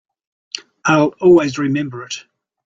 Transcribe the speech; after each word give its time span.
I'll 0.83 1.13
always 1.21 1.59
remember 1.59 2.01
it. 2.05 2.23